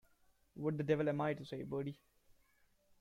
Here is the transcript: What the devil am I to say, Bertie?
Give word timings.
What 0.55 0.79
the 0.79 0.83
devil 0.83 1.09
am 1.09 1.21
I 1.21 1.35
to 1.35 1.45
say, 1.45 1.61
Bertie? 1.61 2.01